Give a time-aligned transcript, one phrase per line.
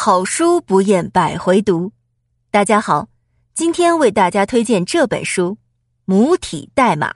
[0.00, 1.90] 好书不厌百回读。
[2.52, 3.08] 大家好，
[3.52, 5.54] 今天为大家推荐这本书
[6.04, 7.10] 《母体代码》，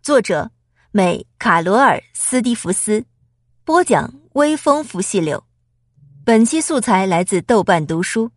[0.00, 0.52] 作者
[0.92, 3.04] 美卡罗尔·斯蒂弗斯，
[3.64, 5.42] 播讲微风拂细柳。
[6.24, 8.30] 本期素材来自豆瓣读书，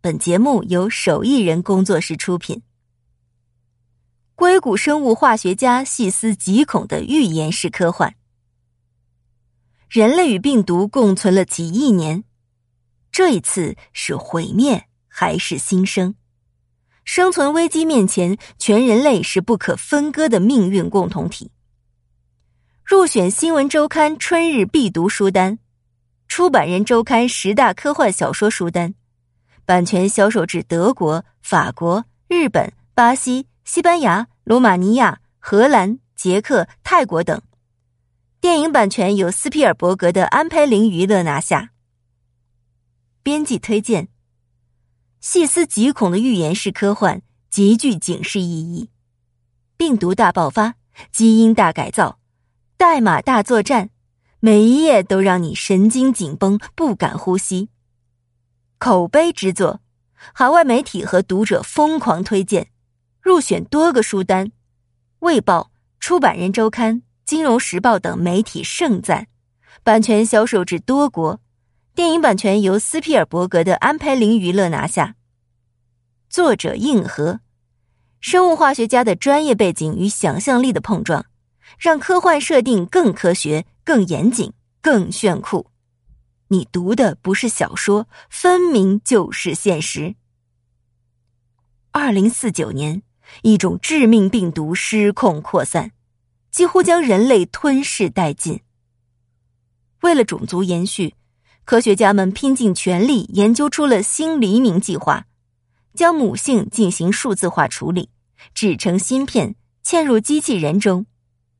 [0.00, 2.62] 本节目由手艺人工作室出品。
[4.34, 8.14] 硅谷生物化学家细思极恐的预言式科幻。
[9.90, 12.24] 人类与病毒共存了几亿年，
[13.16, 16.16] 这一次是毁灭还是新生？
[17.02, 21.50] 生存危机面前，全人类是不可分割的命运共同体。
[22.84, 25.54] 入选《新闻周刊》春日必读书单，
[26.28, 28.92] 《出版人周刊》十大科幻小说书单，
[29.64, 37.40] 版权销售至德国、法国、日本、巴西、西班牙、罗马尼亚、荷兰、捷克、泰国等。
[38.42, 41.70] 电影版权由斯皮尔伯格的安培林娱乐拿下。
[43.26, 44.06] 编辑推荐：
[45.18, 48.88] 细思极恐的预言式科幻，极具警示意义。
[49.76, 50.76] 病毒大爆发，
[51.10, 52.20] 基因大改造，
[52.76, 53.90] 代码大作战，
[54.38, 57.68] 每一页都让你神经紧绷，不敢呼吸。
[58.78, 59.80] 口碑之作，
[60.32, 62.68] 海外媒体和读者疯狂推荐，
[63.20, 64.46] 入选多个书单，
[65.18, 65.62] 《卫报》
[65.98, 66.94] 《出版人周刊》。
[67.24, 69.26] 《金融时报》等媒体盛赞，
[69.82, 71.40] 版权销售至多国。
[71.96, 75.16] 电影版权由斯皮尔伯格的安培林娱乐拿下。
[76.28, 77.40] 作者硬核，
[78.20, 81.24] 生物化学家的专业背景与想象力的碰撞，
[81.78, 85.70] 让科幻设定更科学、更严谨、更炫酷。
[86.48, 90.16] 你读的不是小说，分明就是现实。
[91.92, 93.00] 二零四九年，
[93.40, 95.92] 一种致命病毒失控扩散。
[96.50, 98.60] 几乎将人类吞噬殆尽。
[100.02, 101.14] 为了种族延续，
[101.66, 105.26] 科学家们拼尽全力研究出了新黎明计划，
[105.94, 108.08] 将母性进行数字化处理，
[108.54, 111.06] 制成芯片嵌入机器人中，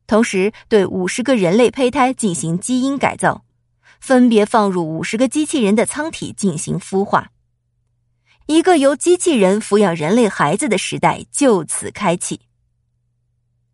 [0.06, 3.44] 同时对五十个人类胚胎进行基因改造，
[3.98, 7.32] 分别放入五十个机器人的舱体进行孵化。
[8.46, 12.42] 一个由机器人抚养人类孩子的时代就此开启。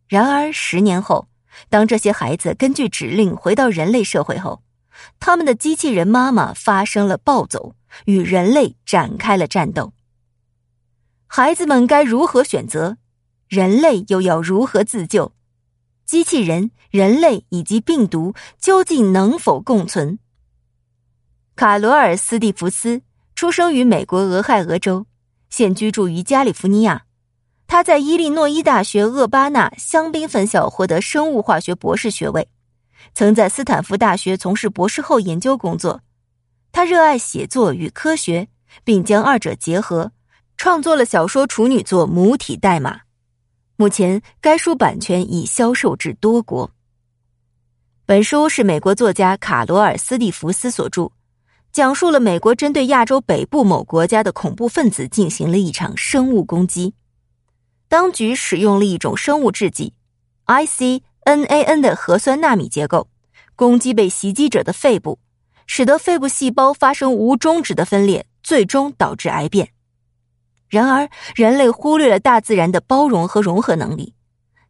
[0.09, 1.29] 然而，十年后，
[1.69, 4.63] 当这些孩子根据指令回到人类社会后，
[5.21, 7.75] 他们的机器人妈妈发生了暴走，
[8.07, 9.93] 与人类展开了战斗。
[11.27, 12.99] 孩子们该如何选择？
[13.49, 15.33] 人类又要如何自救？
[16.05, 20.19] 机器人、人类以及病毒究竟能否共存？
[21.55, 23.03] 卡罗尔·斯蒂弗斯
[23.35, 25.07] 出生于美国俄亥俄州，
[25.49, 27.05] 现居住于加利福尼亚。
[27.67, 32.49] 他在伊利诺伊大学厄巴纳香槟分校获得生物化学博士学位，
[33.15, 36.01] 曾在斯坦福大学从事博士后研究工作。
[36.71, 38.49] 他热爱写作与科学，
[38.85, 40.13] 并将二者结合，
[40.57, 42.97] 创作了小说处女作《母体代码》。
[43.77, 46.71] 目前，该书版权已销售至多国。
[48.07, 51.11] 本书是美国作家卡罗尔·斯蒂弗斯所著，
[51.73, 56.95] 讲述了美国针对亚洲北部某国家的恐怖分子进行了一场生物攻击。
[57.89, 59.93] 当局使用了一种生物制剂
[60.47, 63.09] ，IC NAN 的核酸纳米结构，
[63.55, 65.19] 攻击被袭击者的肺部，
[65.67, 69.71] 使得肺部细胞发生无终止的分裂，最终导致癌变。
[70.69, 74.15] 然而，人类忽略了大自然的包容和融合能力。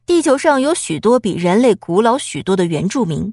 [0.05, 3.33] 地球上有许多比人类古老许多的原住民，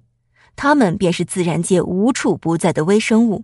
[0.56, 3.44] 他们便是自然界无处不在的微生物。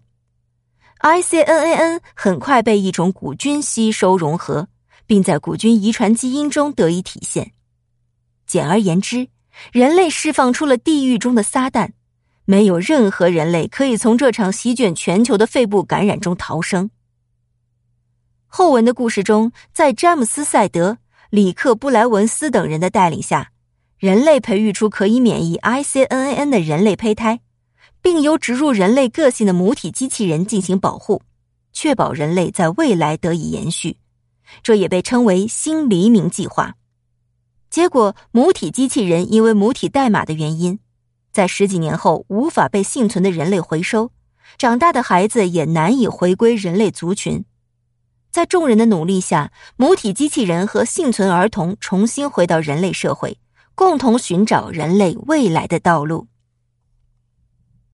[1.01, 4.67] ICNAN 很快被一种古菌吸收融合。
[5.07, 7.51] 并在古菌遗传基因中得以体现。
[8.47, 9.27] 简而言之，
[9.71, 11.91] 人类释放出了地狱中的撒旦，
[12.45, 16.89] 没有任何人类可以从这场席卷全球的肺部感染中逃生。
[18.47, 20.97] 后文的故事中，在詹姆斯·赛德、
[21.29, 23.51] 里克·布莱文斯等人的带领下，
[23.97, 27.41] 人类培育出可以免疫 ICNAN 的人类胚胎，
[28.01, 31.21] 并由植入人类个性的母体机器人进行保护，
[31.73, 33.97] 确保人类在未来得以延续。
[34.61, 36.75] 这也被称为“新黎明计划”。
[37.75, 40.79] 结果，母体机器人因为母体代码的原因，
[41.33, 44.11] 在十几年后无法被幸存的人类回收，
[44.57, 47.43] 长大的孩子也难以回归人类族群。
[48.31, 53.39] 在众人的努力下，母体机器人和幸存儿童重新回到人类社会，
[53.75, 56.27] 共同寻找人类未来的道路。